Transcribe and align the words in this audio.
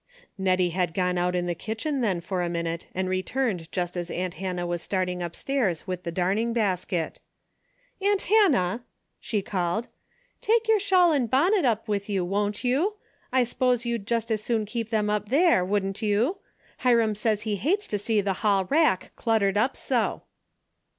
Hettie 0.43 0.71
had 0.71 0.95
gone 0.95 1.19
out 1.19 1.35
in 1.35 1.45
the 1.45 1.53
kitchen 1.53 2.01
then 2.01 2.21
for 2.21 2.41
a 2.41 2.49
minute 2.49 2.87
and 2.95 3.07
returned 3.07 3.71
just 3.71 3.95
as 3.95 4.09
aunt 4.09 4.33
Hannah 4.33 4.65
was 4.65 4.81
starting 4.81 5.21
upstairs 5.21 5.85
with 5.85 6.01
the 6.01 6.11
darning 6.11 6.53
basket. 6.53 7.19
Aunt 8.01 8.21
Hannah!" 8.23 8.83
she 9.19 9.43
called," 9.43 9.89
take 10.41 10.67
your 10.67 10.79
shawl 10.79 11.11
and 11.11 11.29
bonnet 11.29 11.65
up 11.65 11.87
with 11.87 12.09
you, 12.09 12.25
won't 12.25 12.63
you? 12.63 12.95
I 13.31 13.43
s'pose 13.43 13.85
you'd 13.85 14.07
just 14.07 14.31
as 14.31 14.41
soon 14.43 14.65
keep 14.65 14.89
them 14.89 15.07
up 15.07 15.29
there, 15.29 15.63
wouldn't 15.63 16.01
you? 16.01 16.39
Hiram 16.79 17.13
says 17.13 17.43
he 17.43 17.57
hates 17.57 17.85
to 17.89 17.99
see 17.99 18.21
the 18.21 18.33
hall 18.41 18.65
rack 18.65 19.11
cluttered 19.15 19.55
up 19.55 19.77
so." 19.77 20.23